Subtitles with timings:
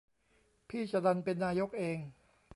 [0.69, 1.99] พี่จะดันเป็นนายกเอง